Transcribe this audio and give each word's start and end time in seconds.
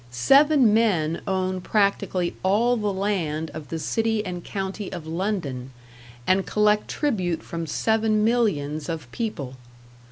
Seven 0.09 0.73
men 0.73 1.21
own 1.27 1.61
practically 1.61 2.35
all 2.41 2.75
the 2.75 2.91
land 2.91 3.51
of 3.53 3.67
the 3.67 3.77
city 3.77 4.25
and 4.25 4.43
county 4.43 4.91
of 4.91 5.05
London, 5.05 5.69
and 6.25 6.43
collect 6.47 6.87
tribute 6.87 7.43
from 7.43 7.67
seven 7.67 8.23
millions 8.23 8.89
of 8.89 9.11
people. 9.11 9.57